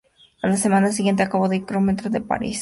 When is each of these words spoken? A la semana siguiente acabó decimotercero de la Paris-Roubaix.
A 0.41 0.47
la 0.47 0.57
semana 0.57 0.91
siguiente 0.91 1.21
acabó 1.21 1.47
decimotercero 1.47 2.09
de 2.09 2.21
la 2.21 2.25
Paris-Roubaix. 2.25 2.59